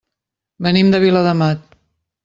Venim 0.67 0.89
de 0.95 1.03
Viladamat. 1.05 1.81